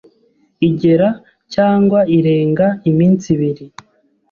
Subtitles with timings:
[0.67, 1.09] igera
[1.53, 3.65] cyangwa irenga iminsi ibiri